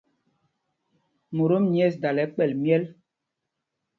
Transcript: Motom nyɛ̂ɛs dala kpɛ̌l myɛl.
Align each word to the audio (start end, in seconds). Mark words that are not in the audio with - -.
Motom 1.35 1.65
nyɛ̂ɛs 1.71 1.95
dala 2.01 2.23
kpɛ̌l 2.33 2.51
myɛl. 2.63 2.83